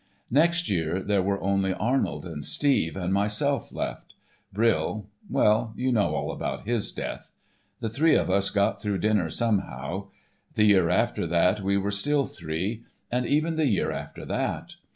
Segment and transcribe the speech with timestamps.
[0.31, 4.15] "Next year there were only Arnold and Steve, and myself left.
[4.51, 7.29] Brill—well you know all about his death.
[7.81, 10.09] The three of us got through dinner somehow.
[10.55, 14.73] The year after that we were still three, and even the year after that.